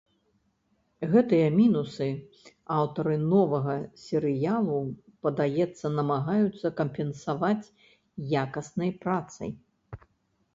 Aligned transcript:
Гэтыя 1.11 1.49
мінусы 1.57 2.07
аўтары 2.77 3.17
новага 3.33 3.75
серыялу, 4.05 4.79
падаецца, 5.27 5.85
намагаюцца 5.99 6.67
кампенсаваць 6.81 7.71
якаснай 8.47 8.91
працай. 9.07 9.49